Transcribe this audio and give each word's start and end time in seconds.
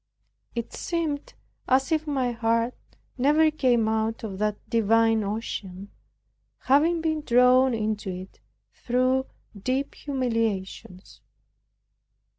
It 0.55 0.73
seemed 0.73 1.35
as 1.67 1.91
if 1.91 2.07
my 2.07 2.31
heart 2.31 2.73
never 3.19 3.51
came 3.51 3.87
out 3.87 4.23
of 4.23 4.39
that 4.39 4.57
divine 4.67 5.23
ocean, 5.23 5.91
having 6.61 7.01
been 7.01 7.21
drawn 7.21 7.75
into 7.75 8.09
it 8.09 8.39
through 8.73 9.27
deep 9.55 9.93
humiliations. 9.93 11.21